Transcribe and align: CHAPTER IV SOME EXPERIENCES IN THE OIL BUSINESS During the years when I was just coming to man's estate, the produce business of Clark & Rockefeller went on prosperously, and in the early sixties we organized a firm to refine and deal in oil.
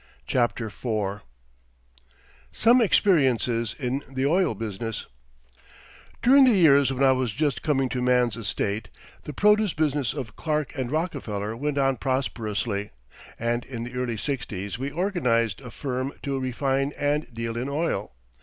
CHAPTER 0.25 0.65
IV 0.65 1.21
SOME 2.51 2.81
EXPERIENCES 2.81 3.75
IN 3.77 4.01
THE 4.11 4.25
OIL 4.25 4.55
BUSINESS 4.55 5.05
During 6.23 6.45
the 6.45 6.57
years 6.57 6.91
when 6.91 7.03
I 7.03 7.11
was 7.11 7.31
just 7.31 7.61
coming 7.61 7.87
to 7.89 8.01
man's 8.01 8.35
estate, 8.35 8.89
the 9.25 9.31
produce 9.33 9.73
business 9.75 10.15
of 10.15 10.35
Clark 10.35 10.73
& 10.73 10.75
Rockefeller 10.75 11.55
went 11.55 11.77
on 11.77 11.97
prosperously, 11.97 12.89
and 13.37 13.63
in 13.63 13.83
the 13.83 13.93
early 13.93 14.17
sixties 14.17 14.79
we 14.79 14.89
organized 14.89 15.61
a 15.61 15.69
firm 15.69 16.13
to 16.23 16.39
refine 16.39 16.93
and 16.97 17.31
deal 17.31 17.55
in 17.55 17.69
oil. 17.69 18.11